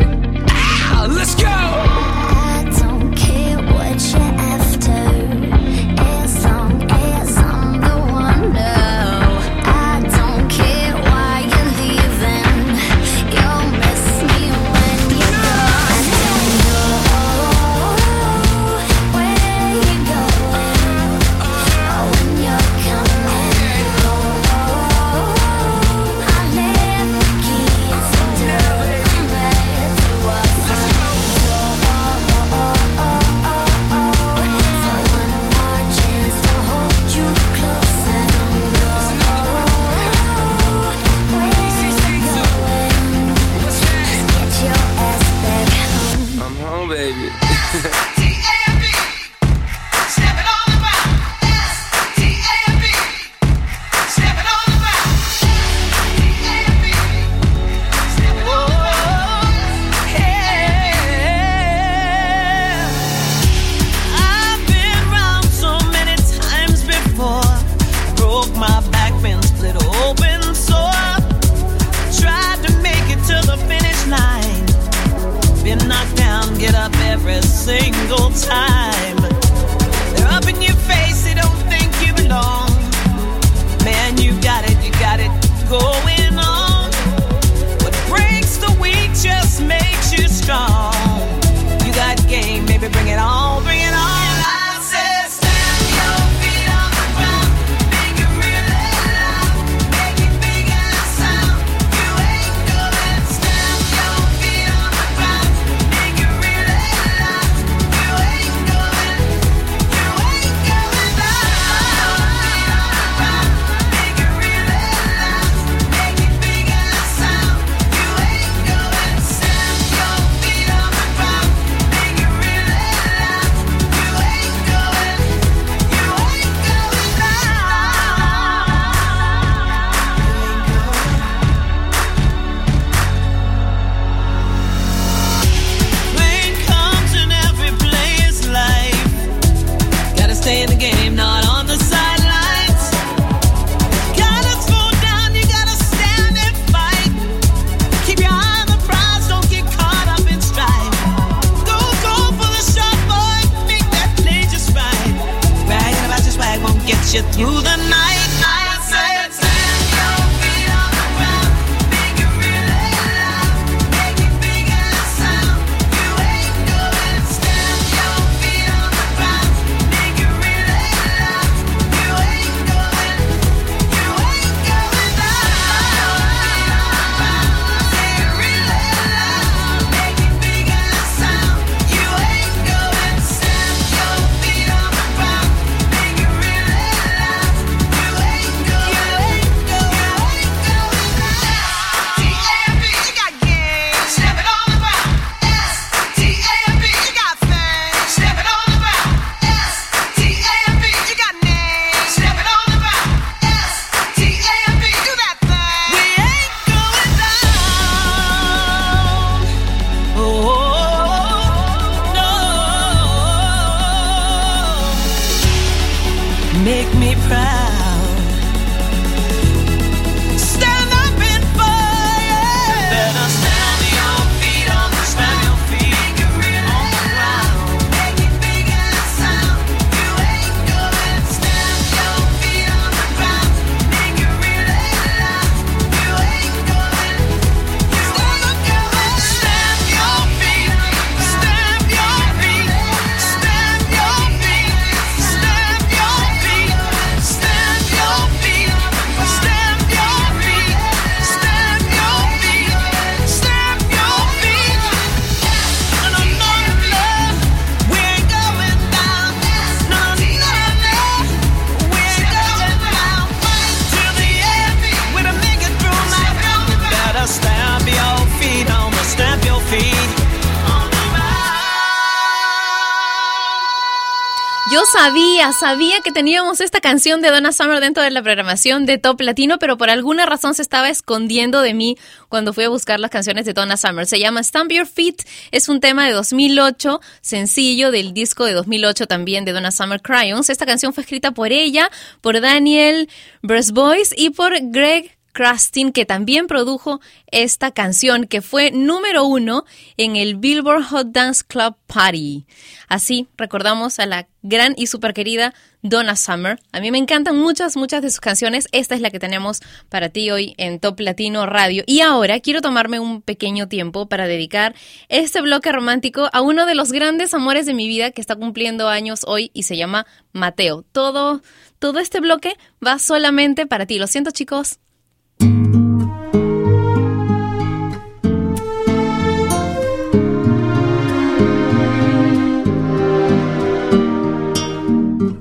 Sabía, 275.41 275.53
sabía 275.53 276.01
que 276.01 276.13
teníamos 276.13 276.61
esta 276.61 276.81
canción 276.81 277.23
de 277.23 277.31
Donna 277.31 277.53
Summer 277.53 277.81
dentro 277.81 278.03
de 278.03 278.11
la 278.11 278.23
programación 278.23 278.85
de 278.85 278.99
Top 278.99 279.21
Latino, 279.21 279.59
pero 279.59 279.79
por 279.79 279.89
alguna 279.89 280.27
razón 280.27 280.55
se 280.55 280.61
estaba 280.61 280.91
escondiendo 280.91 281.63
de 281.63 281.73
mí 281.73 281.97
cuando 282.29 282.53
fui 282.53 282.65
a 282.65 282.69
buscar 282.69 283.01
las 283.01 283.11
canciones 283.11 283.47
de 283.47 283.55
Donna 283.55 283.77
Summer. 283.77 284.07
Se 284.07 284.19
llama 284.19 284.43
Stamp 284.43 284.71
Your 284.71 284.87
Feet, 284.87 285.23
es 285.51 285.69
un 285.69 285.81
tema 285.81 286.07
de 286.07 286.13
2008, 286.13 287.01
sencillo 287.23 287.91
del 287.91 288.13
disco 288.13 288.45
de 288.45 288.53
2008 288.53 289.07
también 289.07 289.45
de 289.45 289.53
Donna 289.53 289.71
Summer 289.71 290.03
Cryons. 290.03 290.51
Esta 290.51 290.67
canción 290.67 290.93
fue 290.93 291.03
escrita 291.03 291.31
por 291.33 291.53
ella, 291.53 291.91
por 292.21 292.41
Daniel 292.41 293.09
Boyce 293.43 294.15
y 294.17 294.31
por 294.31 294.53
Greg 294.61 295.20
Krastin, 295.33 295.93
que 295.93 296.05
también 296.05 296.47
produjo 296.47 297.01
esta 297.31 297.71
canción, 297.71 298.27
que 298.27 298.43
fue 298.43 298.71
número 298.71 299.25
uno 299.25 299.65
en 299.97 300.17
el 300.17 300.37
Billboard 300.37 300.85
Hot 300.85 301.09
Dance 301.13 301.45
Club 301.47 301.77
Party. 301.87 302.47
Así 302.89 303.29
recordamos 303.37 303.99
a 303.99 304.07
la 304.07 304.27
gran 304.43 304.75
y 304.77 304.87
super 304.87 305.15
querida 305.15 305.55
Donna 305.83 306.17
Summer. 306.17 306.61
A 306.73 306.81
mí 306.81 306.91
me 306.91 306.99
encantan 306.99 307.39
muchas, 307.39 307.77
muchas 307.77 308.03
de 308.03 308.11
sus 308.11 308.21
canciones. 308.21 308.69
Esta 308.73 308.95
es 308.95 309.01
la 309.01 309.11
que 309.11 309.19
tenemos 309.19 309.61
para 309.89 310.09
ti 310.09 310.31
hoy 310.31 310.55
en 310.59 310.81
Top 310.81 310.99
Latino 311.01 311.47
Radio. 311.47 311.85
Y 311.87 312.01
ahora 312.01 312.41
quiero 312.41 312.61
tomarme 312.61 313.01
un 313.01 313.23
pequeño 313.23 313.69
tiempo 313.69 314.07
para 314.07 314.27
dedicar 314.27 314.75
este 315.09 315.41
bloque 315.41 315.73
romántico 315.73 316.29
a 316.33 316.41
uno 316.41 316.67
de 316.67 316.75
los 316.75 316.93
grandes 316.93 317.33
amores 317.35 317.67
de 317.67 317.75
mi 317.75 317.89
vida 317.89 318.11
que 318.11 318.21
está 318.21 318.37
cumpliendo 318.37 318.89
años 318.89 319.21
hoy 319.27 319.51
y 319.55 319.63
se 319.65 319.77
llama 319.77 320.07
Mateo. 320.33 320.85
Todo, 320.93 321.43
todo 321.79 321.99
este 321.99 322.21
bloque 322.21 322.57
va 322.85 322.99
solamente 322.99 323.67
para 323.67 323.87
ti. 323.87 323.99
Lo 323.99 324.07
siento, 324.07 324.31
chicos. 324.31 324.79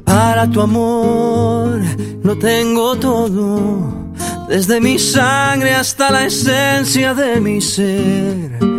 Para 0.05 0.49
tu 0.49 0.61
amor 0.61 1.81
no 2.23 2.37
tengo 2.37 2.95
todo, 2.95 4.13
desde 4.47 4.79
mi 4.79 4.97
sangre 4.97 5.71
hasta 5.75 6.09
la 6.11 6.27
esencia 6.27 7.13
de 7.13 7.41
mi 7.41 7.59
ser. 7.59 8.78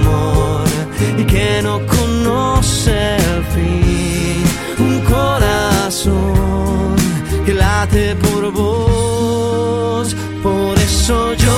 que 1.41 1.61
no 1.63 1.75
conoce 1.87 3.15
el 3.15 3.43
fin. 3.53 4.43
Un 4.87 4.95
corazón 5.15 6.95
que 7.45 7.53
late 7.53 8.15
por 8.23 8.51
vos. 8.51 10.15
Por 10.43 10.73
eso 10.89 11.33
yo 11.45 11.57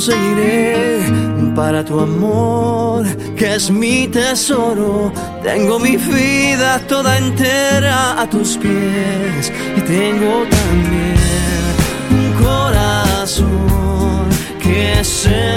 conseguiré 0.00 1.02
para 1.54 1.84
tu 1.84 2.00
amor, 2.00 3.04
que 3.36 3.56
es 3.56 3.70
mi 3.70 4.08
tesoro. 4.08 5.12
Tengo 5.42 5.78
mi 5.78 5.98
vida 5.98 6.78
toda 6.88 7.18
entera 7.18 8.18
a 8.18 8.26
tus 8.26 8.56
pies 8.56 9.52
y 9.76 9.80
tengo 9.82 10.46
también 10.58 11.74
un 12.18 12.32
corazón 12.42 14.24
que 14.62 15.04
se 15.04 15.56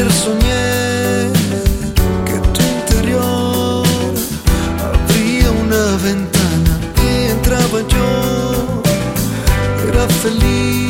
Ayer 0.00 0.12
soñé 0.12 1.30
que 2.24 2.38
tu 2.54 2.62
interior 2.62 3.84
abría 4.82 5.50
una 5.50 5.96
ventana 6.02 6.80
y 7.04 7.30
entraba 7.32 7.80
yo. 7.86 8.82
Era 9.86 10.08
feliz. 10.08 10.89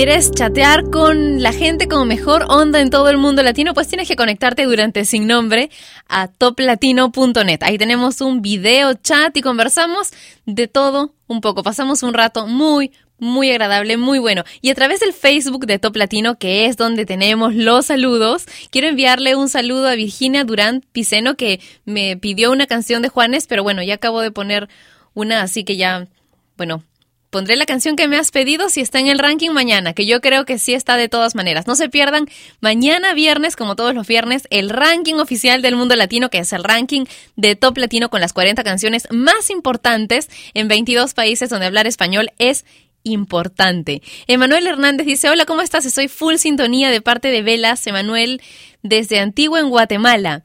¿Quieres 0.00 0.30
chatear 0.32 0.88
con 0.88 1.42
la 1.42 1.52
gente 1.52 1.86
con 1.86 2.08
mejor 2.08 2.46
onda 2.48 2.80
en 2.80 2.88
todo 2.88 3.10
el 3.10 3.18
mundo 3.18 3.42
latino? 3.42 3.74
Pues 3.74 3.86
tienes 3.86 4.08
que 4.08 4.16
conectarte 4.16 4.64
durante 4.64 5.04
Sin 5.04 5.26
Nombre 5.26 5.68
a 6.08 6.28
toplatino.net. 6.28 7.58
Ahí 7.60 7.76
tenemos 7.76 8.22
un 8.22 8.40
video 8.40 8.94
chat 8.94 9.36
y 9.36 9.42
conversamos 9.42 10.08
de 10.46 10.68
todo 10.68 11.12
un 11.26 11.42
poco. 11.42 11.62
Pasamos 11.62 12.02
un 12.02 12.14
rato 12.14 12.46
muy, 12.46 12.92
muy 13.18 13.50
agradable, 13.50 13.98
muy 13.98 14.18
bueno. 14.18 14.42
Y 14.62 14.70
a 14.70 14.74
través 14.74 15.00
del 15.00 15.12
Facebook 15.12 15.66
de 15.66 15.78
Top 15.78 15.94
Latino, 15.96 16.38
que 16.38 16.64
es 16.64 16.78
donde 16.78 17.04
tenemos 17.04 17.54
los 17.54 17.84
saludos, 17.84 18.46
quiero 18.70 18.88
enviarle 18.88 19.36
un 19.36 19.50
saludo 19.50 19.86
a 19.86 19.96
Virginia 19.96 20.44
Durán 20.44 20.82
Piceno, 20.92 21.36
que 21.36 21.60
me 21.84 22.16
pidió 22.16 22.52
una 22.52 22.66
canción 22.66 23.02
de 23.02 23.10
Juanes, 23.10 23.46
pero 23.46 23.62
bueno, 23.62 23.82
ya 23.82 23.96
acabo 23.96 24.22
de 24.22 24.30
poner 24.30 24.70
una, 25.12 25.42
así 25.42 25.62
que 25.62 25.76
ya, 25.76 26.08
bueno, 26.56 26.84
Pondré 27.30 27.54
la 27.54 27.64
canción 27.64 27.94
que 27.94 28.08
me 28.08 28.16
has 28.16 28.32
pedido 28.32 28.68
si 28.70 28.80
está 28.80 28.98
en 28.98 29.06
el 29.06 29.20
ranking 29.20 29.50
mañana, 29.50 29.92
que 29.92 30.04
yo 30.04 30.20
creo 30.20 30.44
que 30.44 30.58
sí 30.58 30.74
está 30.74 30.96
de 30.96 31.08
todas 31.08 31.36
maneras. 31.36 31.68
No 31.68 31.76
se 31.76 31.88
pierdan 31.88 32.26
mañana 32.60 33.14
viernes, 33.14 33.54
como 33.54 33.76
todos 33.76 33.94
los 33.94 34.08
viernes, 34.08 34.48
el 34.50 34.68
ranking 34.68 35.14
oficial 35.14 35.62
del 35.62 35.76
mundo 35.76 35.94
latino, 35.94 36.28
que 36.28 36.38
es 36.38 36.52
el 36.52 36.64
ranking 36.64 37.04
de 37.36 37.54
Top 37.54 37.78
Latino 37.78 38.10
con 38.10 38.20
las 38.20 38.32
40 38.32 38.64
canciones 38.64 39.06
más 39.12 39.48
importantes 39.50 40.28
en 40.54 40.66
22 40.66 41.14
países 41.14 41.50
donde 41.50 41.66
hablar 41.66 41.86
español 41.86 42.32
es 42.38 42.64
importante. 43.04 44.02
Emanuel 44.26 44.66
Hernández 44.66 45.06
dice, 45.06 45.30
hola, 45.30 45.44
¿cómo 45.44 45.62
estás? 45.62 45.84
Soy 45.92 46.08
full 46.08 46.34
sintonía 46.34 46.90
de 46.90 47.00
parte 47.00 47.28
de 47.28 47.42
Velas, 47.42 47.86
Emanuel, 47.86 48.42
desde 48.82 49.20
Antigua 49.20 49.60
en 49.60 49.70
Guatemala. 49.70 50.44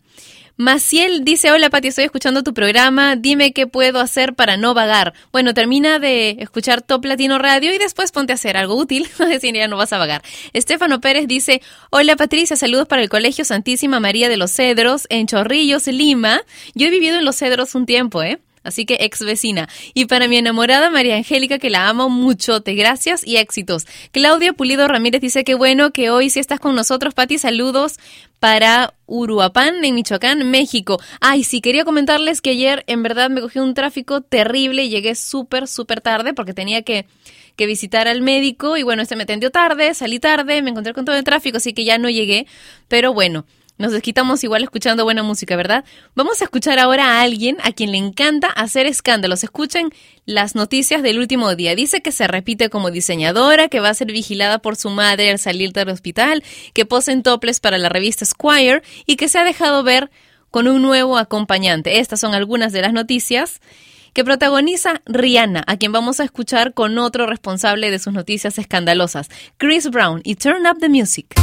Maciel 0.57 1.25
dice, 1.25 1.51
hola 1.51 1.69
Pati, 1.69 1.89
estoy 1.89 2.05
escuchando 2.05 2.41
tu 2.41 2.53
programa, 2.53 3.17
dime 3.17 3.51
qué 3.51 3.67
puedo 3.67 3.99
hacer 3.99 4.35
para 4.35 4.55
no 4.55 4.73
vagar. 4.73 5.13
Bueno, 5.33 5.53
termina 5.53 5.99
de 5.99 6.37
escuchar 6.39 6.81
Top 6.81 7.03
Latino 7.03 7.37
Radio 7.39 7.73
y 7.73 7.77
después 7.77 8.13
ponte 8.13 8.31
a 8.31 8.35
hacer 8.35 8.55
algo 8.55 8.75
útil, 8.75 9.05
así 9.35 9.51
ya 9.51 9.67
no 9.67 9.75
vas 9.75 9.91
a 9.91 9.97
vagar. 9.97 10.21
Estefano 10.53 11.01
Pérez 11.01 11.27
dice, 11.27 11.61
hola 11.89 12.15
Patricia, 12.15 12.55
saludos 12.55 12.87
para 12.87 13.01
el 13.01 13.09
Colegio 13.09 13.43
Santísima 13.43 13.99
María 13.99 14.29
de 14.29 14.37
los 14.37 14.51
Cedros 14.53 15.07
en 15.09 15.27
Chorrillos, 15.27 15.87
Lima. 15.87 16.41
Yo 16.73 16.87
he 16.87 16.89
vivido 16.89 17.17
en 17.17 17.25
los 17.25 17.35
Cedros 17.35 17.75
un 17.75 17.85
tiempo, 17.85 18.23
¿eh? 18.23 18.39
Así 18.65 18.85
que 18.85 18.97
ex 18.99 19.21
vecina. 19.21 19.69
Y 19.93 20.05
para 20.05 20.27
mi 20.27 20.37
enamorada 20.37 20.89
María 20.89 21.15
Angélica, 21.15 21.59
que 21.59 21.69
la 21.69 21.87
amo 21.87 22.09
mucho, 22.09 22.61
te 22.61 22.73
gracias 22.73 23.25
y 23.25 23.37
éxitos. 23.37 23.85
Claudia 24.11 24.53
Pulido 24.53 24.87
Ramírez 24.87 25.21
dice 25.21 25.43
que 25.43 25.55
bueno 25.55 25.91
que 25.91 26.09
hoy 26.09 26.29
sí 26.29 26.39
estás 26.39 26.59
con 26.59 26.75
nosotros, 26.75 27.13
Pati. 27.13 27.37
Saludos 27.37 27.97
para 28.39 28.93
Uruapan, 29.05 29.85
en 29.85 29.95
Michoacán, 29.95 30.49
México. 30.49 30.99
Ay, 31.21 31.43
sí, 31.43 31.61
quería 31.61 31.85
comentarles 31.85 32.41
que 32.41 32.51
ayer 32.51 32.83
en 32.87 33.03
verdad 33.03 33.29
me 33.29 33.41
cogí 33.41 33.59
un 33.59 33.73
tráfico 33.73 34.21
terrible 34.21 34.83
y 34.83 34.89
llegué 34.89 35.15
súper, 35.15 35.67
súper 35.67 36.01
tarde 36.01 36.33
porque 36.33 36.53
tenía 36.53 36.81
que 36.81 37.05
que 37.55 37.67
visitar 37.67 38.07
al 38.07 38.21
médico 38.21 38.77
y 38.77 38.83
bueno, 38.83 39.01
este 39.01 39.15
me 39.15 39.23
atendió 39.23 39.49
tarde, 39.49 39.93
salí 39.93 40.19
tarde, 40.19 40.61
me 40.61 40.71
encontré 40.71 40.93
con 40.93 41.05
todo 41.05 41.15
el 41.15 41.23
tráfico, 41.23 41.57
así 41.57 41.73
que 41.73 41.85
ya 41.85 41.97
no 41.97 42.09
llegué, 42.09 42.47
pero 42.87 43.13
bueno, 43.13 43.45
nos 43.77 43.91
desquitamos 43.91 44.43
igual 44.43 44.63
escuchando 44.63 45.03
buena 45.03 45.23
música, 45.23 45.55
¿verdad? 45.55 45.83
Vamos 46.15 46.41
a 46.41 46.45
escuchar 46.45 46.79
ahora 46.79 47.05
a 47.05 47.21
alguien 47.21 47.57
a 47.63 47.71
quien 47.71 47.91
le 47.91 47.97
encanta 47.97 48.47
hacer 48.47 48.85
escándalos. 48.85 49.43
Escuchen 49.43 49.89
las 50.25 50.55
noticias 50.55 51.03
del 51.03 51.19
último 51.19 51.55
día. 51.55 51.75
Dice 51.75 52.01
que 52.01 52.11
se 52.11 52.27
repite 52.27 52.69
como 52.69 52.89
diseñadora, 52.91 53.67
que 53.67 53.81
va 53.81 53.89
a 53.89 53.93
ser 53.93 54.07
vigilada 54.07 54.59
por 54.59 54.77
su 54.77 54.89
madre 54.89 55.29
al 55.29 55.39
salir 55.39 55.73
del 55.73 55.89
hospital, 55.89 56.43
que 56.73 56.85
posa 56.85 57.11
en 57.11 57.23
toples 57.23 57.59
para 57.59 57.77
la 57.77 57.89
revista 57.89 58.25
Squire 58.25 58.81
y 59.05 59.17
que 59.17 59.27
se 59.27 59.39
ha 59.39 59.43
dejado 59.43 59.83
ver 59.83 60.09
con 60.51 60.67
un 60.67 60.81
nuevo 60.81 61.17
acompañante. 61.17 61.99
Estas 61.99 62.21
son 62.21 62.33
algunas 62.33 62.71
de 62.71 62.81
las 62.81 62.93
noticias 62.93 63.59
que 64.13 64.23
protagoniza 64.23 65.01
Rihanna, 65.05 65.65
a 65.67 65.75
quien 65.75 65.91
vamos 65.91 66.21
a 66.21 66.23
escuchar 66.23 66.73
con 66.73 66.97
otro 66.97 67.27
responsable 67.27 67.91
de 67.91 67.99
sus 67.99 68.13
noticias 68.13 68.57
escandalosas, 68.57 69.29
Chris 69.57 69.89
Brown 69.89 70.21
y 70.23 70.35
Turn 70.35 70.65
Up 70.65 70.79
the 70.79 70.87
Music. 70.87 71.35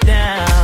Down. 0.00 0.57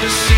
Don't 0.00 0.06
wanna 0.06 0.37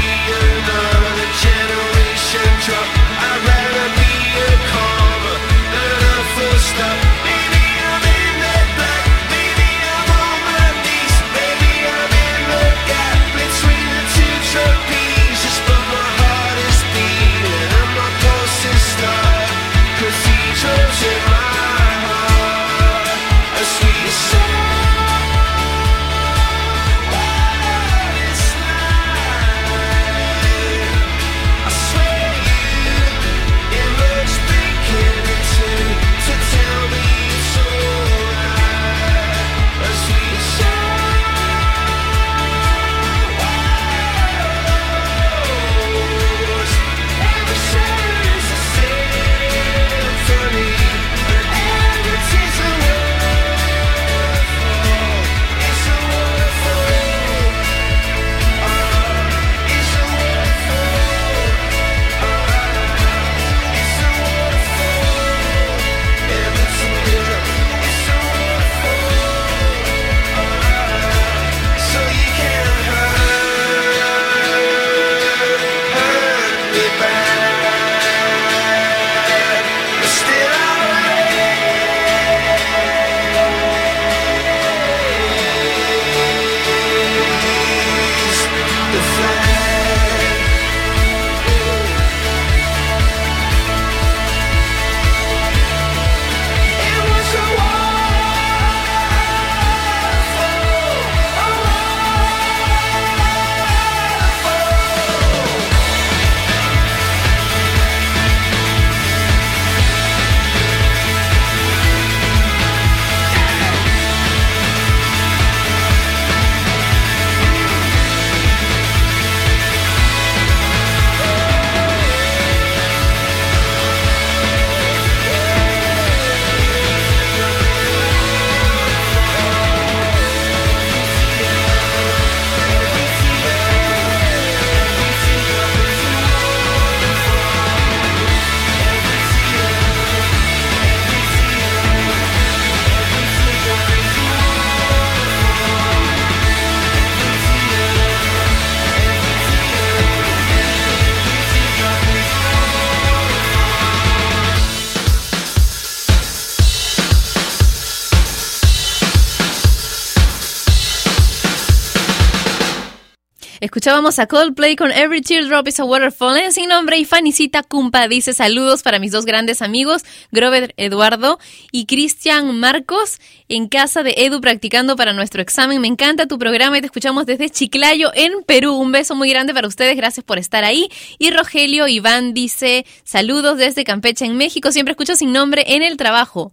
Escuchábamos 163.81 164.19
a 164.19 164.27
Coldplay 164.27 164.77
con 164.77 164.93
Every 164.93 165.23
Teardrop 165.23 165.67
is 165.67 165.81
a 165.81 165.87
Waterfall 165.87 166.53
sin 166.53 166.69
nombre 166.69 166.99
y 166.99 167.07
Fanicita 167.07 167.63
Cumpa 167.63 168.09
dice 168.09 168.35
saludos 168.35 168.83
para 168.83 168.99
mis 168.99 169.11
dos 169.11 169.25
grandes 169.25 169.63
amigos, 169.63 170.03
Grover 170.31 170.75
Eduardo 170.77 171.39
y 171.73 171.87
Cristian 171.87 172.61
Marcos, 172.61 173.21
en 173.49 173.69
casa 173.69 174.03
de 174.03 174.13
Edu 174.19 174.43
practicando 174.43 174.97
para 174.97 175.15
nuestro 175.15 175.41
examen. 175.41 175.81
Me 175.81 175.89
encanta 175.89 176.27
tu 176.27 176.39
programa 176.39 176.77
y 176.77 176.83
te 176.83 176.89
escuchamos 176.89 177.25
desde 177.25 177.49
Chiclayo 177.49 178.11
en 178.13 178.43
Perú. 178.43 178.75
Un 178.75 178.93
beso 178.93 179.15
muy 179.15 179.31
grande 179.31 179.55
para 179.55 179.67
ustedes, 179.67 179.97
gracias 179.97 180.27
por 180.27 180.37
estar 180.37 180.63
ahí. 180.63 180.91
Y 181.19 181.31
Rogelio 181.31 181.89
Iván 181.89 182.35
dice 182.35 182.85
saludos 183.05 183.57
desde 183.57 183.85
Campeche 183.85 184.27
en 184.27 184.37
México, 184.37 184.73
siempre 184.73 184.93
escucho 184.93 185.17
sin 185.17 185.33
nombre 185.33 185.65
en 185.69 185.83
el 185.83 185.97
trabajo. 185.97 186.53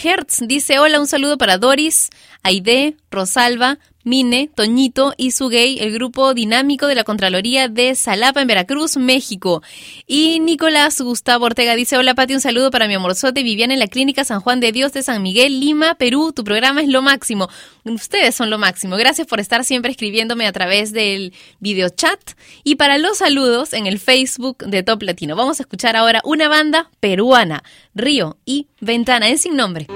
Hertz 0.00 0.42
dice 0.46 0.78
hola, 0.78 1.00
un 1.00 1.08
saludo 1.08 1.38
para 1.38 1.58
Doris, 1.58 2.10
Aide, 2.48 2.96
Rosalba, 3.10 3.78
Mine, 4.04 4.48
Toñito 4.54 5.12
y 5.18 5.32
su 5.32 5.48
gay, 5.48 5.80
el 5.80 5.92
grupo 5.92 6.32
dinámico 6.32 6.86
de 6.86 6.94
la 6.94 7.04
Contraloría 7.04 7.68
de 7.68 7.94
Salapa 7.94 8.40
en 8.40 8.46
Veracruz, 8.48 8.96
México. 8.96 9.62
Y 10.06 10.40
Nicolás 10.40 10.98
Gustavo 10.98 11.44
Ortega 11.44 11.74
dice, 11.74 11.98
hola 11.98 12.14
Pati, 12.14 12.32
un 12.32 12.40
saludo 12.40 12.70
para 12.70 12.88
mi 12.88 12.94
amorzote 12.94 13.42
Viviana 13.42 13.74
en 13.74 13.80
la 13.80 13.86
Clínica 13.86 14.24
San 14.24 14.40
Juan 14.40 14.60
de 14.60 14.72
Dios 14.72 14.94
de 14.94 15.02
San 15.02 15.22
Miguel, 15.22 15.60
Lima, 15.60 15.94
Perú. 15.96 16.32
Tu 16.32 16.42
programa 16.42 16.80
es 16.80 16.88
lo 16.88 17.02
máximo. 17.02 17.50
Ustedes 17.84 18.34
son 18.34 18.48
lo 18.48 18.56
máximo. 18.56 18.96
Gracias 18.96 19.26
por 19.26 19.40
estar 19.40 19.62
siempre 19.62 19.90
escribiéndome 19.90 20.46
a 20.46 20.52
través 20.52 20.94
del 20.94 21.34
video 21.60 21.90
chat. 21.90 22.18
Y 22.64 22.76
para 22.76 22.96
los 22.96 23.18
saludos 23.18 23.74
en 23.74 23.86
el 23.86 23.98
Facebook 23.98 24.64
de 24.64 24.82
Top 24.82 25.02
Latino, 25.02 25.36
vamos 25.36 25.60
a 25.60 25.64
escuchar 25.64 25.96
ahora 25.96 26.22
una 26.24 26.48
banda 26.48 26.90
peruana, 27.00 27.62
Río 27.94 28.38
y 28.46 28.68
Ventana, 28.80 29.28
en 29.28 29.36
sin 29.36 29.54
nombre. 29.54 29.86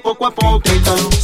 poco 0.00 0.26
a 0.26 0.30
poquito. 0.30 1.15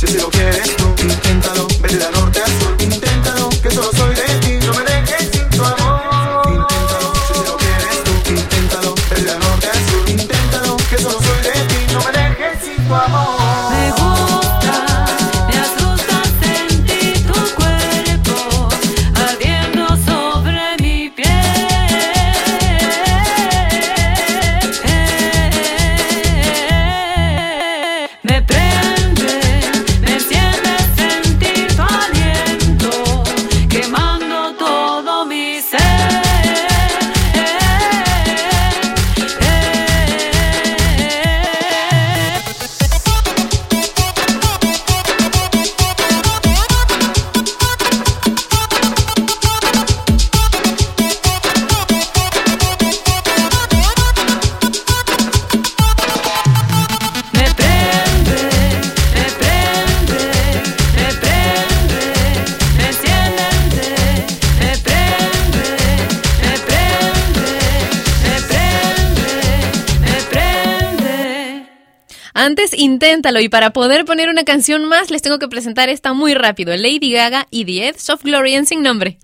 Y 73.40 73.48
para 73.48 73.72
poder 73.72 74.04
poner 74.04 74.28
una 74.28 74.44
canción 74.44 74.84
más 74.84 75.10
les 75.10 75.22
tengo 75.22 75.38
que 75.38 75.46
presentar 75.46 75.88
esta 75.88 76.12
muy 76.12 76.34
rápido. 76.34 76.76
Lady 76.76 77.12
Gaga 77.12 77.46
y 77.50 77.64
The 77.64 77.88
Edge 77.88 78.10
of 78.12 78.24
Glory 78.24 78.54
en 78.54 78.66
sin 78.66 78.82
nombre. 78.82 79.18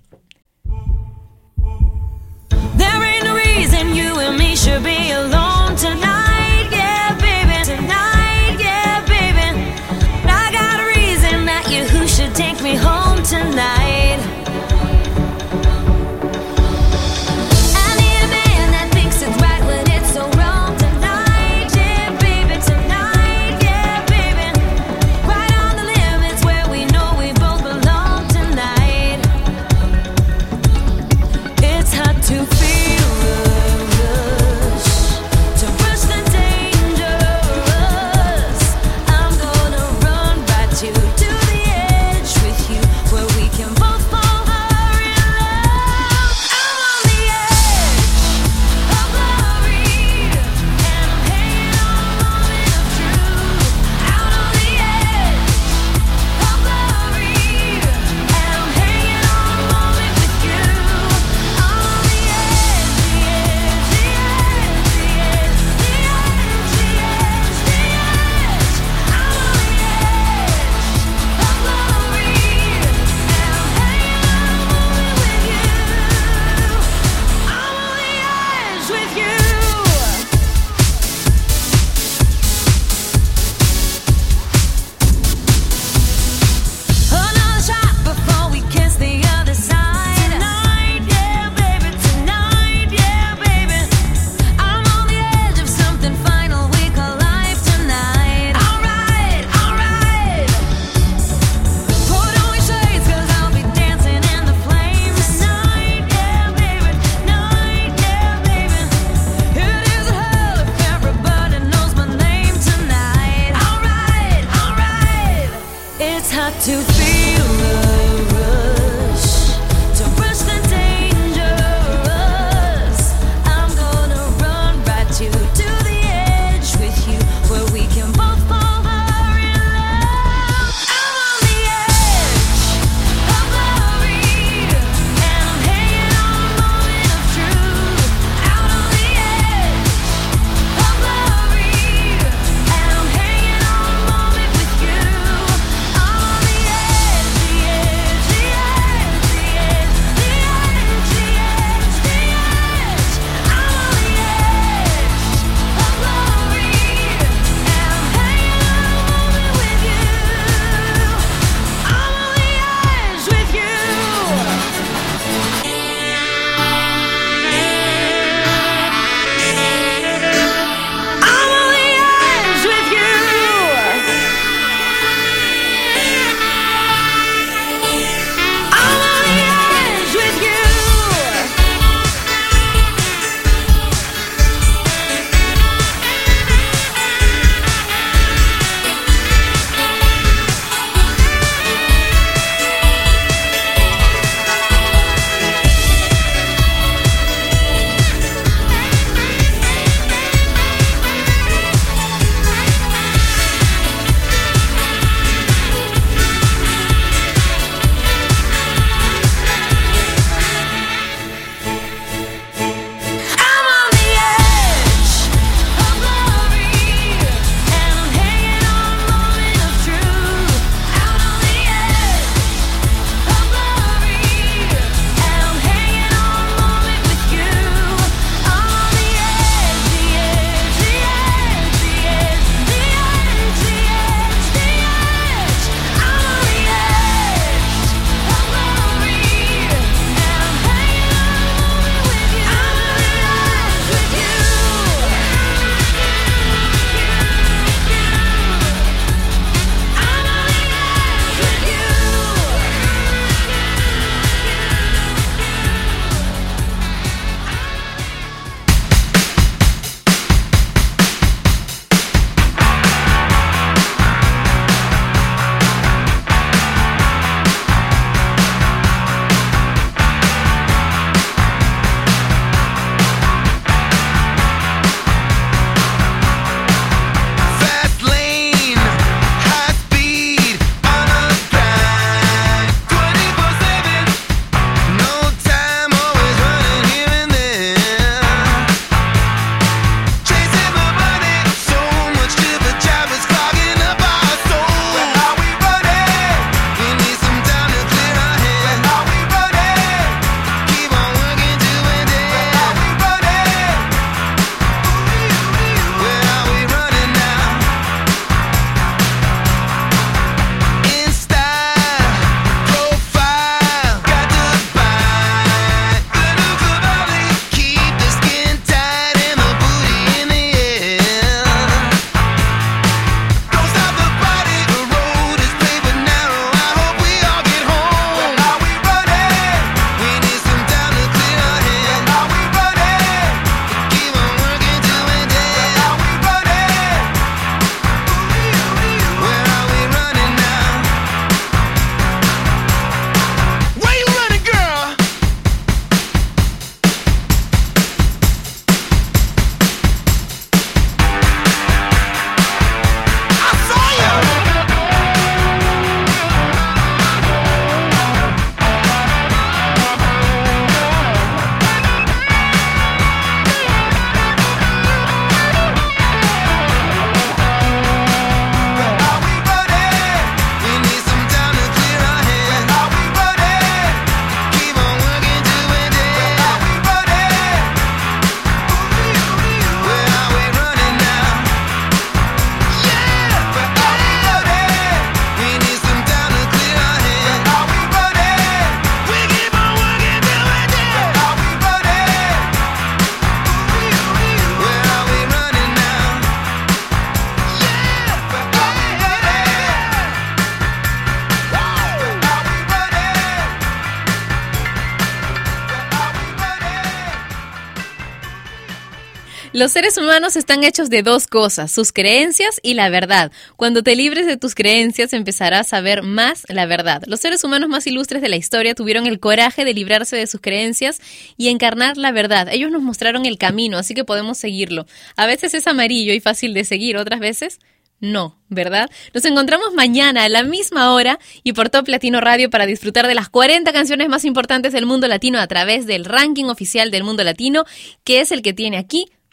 Los 409.59 409.73
seres 409.73 409.97
humanos 409.97 410.37
están 410.37 410.63
hechos 410.63 410.89
de 410.89 411.03
dos 411.03 411.27
cosas, 411.27 411.69
sus 411.69 411.91
creencias 411.91 412.61
y 412.63 412.75
la 412.75 412.87
verdad. 412.87 413.29
Cuando 413.57 413.83
te 413.83 413.93
libres 413.97 414.25
de 414.25 414.37
tus 414.37 414.55
creencias 414.55 415.11
empezarás 415.11 415.73
a 415.73 415.81
ver 415.81 416.01
más 416.01 416.43
la 416.47 416.65
verdad. 416.65 417.03
Los 417.07 417.19
seres 417.19 417.43
humanos 417.43 417.67
más 417.67 417.85
ilustres 417.85 418.21
de 418.21 418.29
la 418.29 418.37
historia 418.37 418.73
tuvieron 418.73 419.05
el 419.05 419.19
coraje 419.19 419.65
de 419.65 419.73
librarse 419.73 420.15
de 420.15 420.27
sus 420.27 420.39
creencias 420.39 421.01
y 421.35 421.49
encarnar 421.49 421.97
la 421.97 422.13
verdad. 422.13 422.47
Ellos 422.49 422.71
nos 422.71 422.81
mostraron 422.81 423.25
el 423.25 423.37
camino, 423.37 423.77
así 423.77 423.93
que 423.93 424.05
podemos 424.05 424.37
seguirlo. 424.37 424.85
A 425.17 425.25
veces 425.25 425.53
es 425.53 425.67
amarillo 425.67 426.13
y 426.13 426.21
fácil 426.21 426.53
de 426.53 426.63
seguir, 426.63 426.95
otras 426.95 427.19
veces 427.19 427.59
no, 427.99 428.39
¿verdad? 428.47 428.89
Nos 429.13 429.25
encontramos 429.25 429.73
mañana 429.73 430.23
a 430.23 430.29
la 430.29 430.43
misma 430.43 430.93
hora 430.93 431.19
y 431.43 431.51
por 431.51 431.67
Top 431.67 431.89
Latino 431.89 432.21
Radio 432.21 432.49
para 432.49 432.65
disfrutar 432.65 433.07
de 433.07 433.15
las 433.15 433.27
40 433.27 433.73
canciones 433.73 434.07
más 434.07 434.23
importantes 434.23 434.71
del 434.71 434.85
mundo 434.85 435.09
latino 435.09 435.37
a 435.37 435.47
través 435.47 435.85
del 435.85 436.05
ranking 436.05 436.45
oficial 436.45 436.91
del 436.91 437.03
mundo 437.03 437.25
latino, 437.25 437.65
que 438.05 438.21
es 438.21 438.31
el 438.31 438.41
que 438.41 438.53
tiene 438.53 438.77
aquí 438.77 439.07